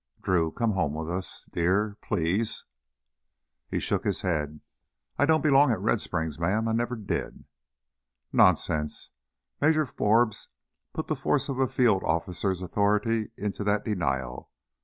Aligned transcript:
"Drew, 0.19 0.49
come 0.51 0.71
home 0.71 0.95
with 0.95 1.11
us, 1.11 1.45
dear 1.51 1.95
please!" 2.01 2.65
He 3.69 3.79
shook 3.79 4.03
his 4.03 4.21
head. 4.21 4.59
"I 5.19 5.27
don't 5.27 5.43
belong 5.43 5.69
at 5.69 5.79
Red 5.79 6.01
Springs, 6.01 6.39
ma'am. 6.39 6.67
I 6.67 6.71
never 6.71 6.95
did." 6.95 7.45
"Nonsense!" 8.33 9.11
Major 9.61 9.85
Forbes 9.85 10.47
put 10.91 11.05
the 11.05 11.15
force 11.15 11.49
of 11.49 11.59
a 11.59 11.67
field 11.67 12.03
officer's 12.03 12.63
authority 12.63 13.29
into 13.37 13.63
that 13.65 13.85
denial. 13.85 14.49